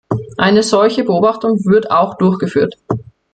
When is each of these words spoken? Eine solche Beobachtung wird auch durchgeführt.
Eine 0.37 0.63
solche 0.63 1.03
Beobachtung 1.03 1.63
wird 1.63 1.91
auch 1.91 2.17
durchgeführt. 2.17 2.75